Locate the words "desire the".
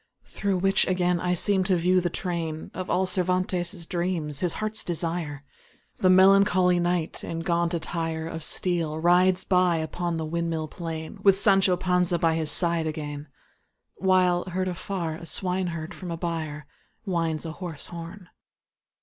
4.83-6.09